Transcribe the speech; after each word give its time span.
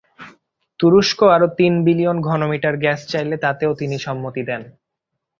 তুরস্ক 0.79 1.19
আরও 1.35 1.47
তিন 1.57 1.73
বিলিয়ন 1.85 2.17
ঘনমিটার 2.21 2.75
গ্যাস 2.77 2.99
চাইলে 3.07 3.35
তাতেও 3.37 3.71
তিনি 3.75 3.95
সম্মতি 3.99 4.41
দেন। 4.43 4.61